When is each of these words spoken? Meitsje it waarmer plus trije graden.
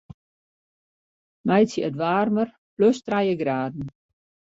Meitsje 1.47 1.81
it 1.87 1.99
waarmer 2.01 2.49
plus 2.75 2.97
trije 3.05 3.35
graden. 3.41 3.85